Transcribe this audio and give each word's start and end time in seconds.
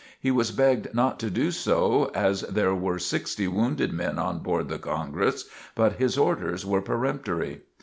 He 0.19 0.31
was 0.31 0.49
begged 0.49 0.95
not 0.95 1.19
to 1.19 1.29
do 1.29 1.51
so 1.51 2.05
as 2.15 2.41
there 2.41 2.73
were 2.73 2.97
sixty 2.97 3.47
wounded 3.47 3.93
men 3.93 4.17
on 4.17 4.39
board 4.39 4.67
the 4.67 4.79
"Congress," 4.79 5.45
but 5.75 5.97
his 5.97 6.17
orders 6.17 6.65
were 6.65 6.81
peremptory. 6.81 7.61